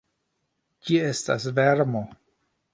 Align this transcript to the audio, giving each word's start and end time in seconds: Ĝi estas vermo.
Ĝi 0.87 0.97
estas 1.11 1.47
vermo. 1.61 2.05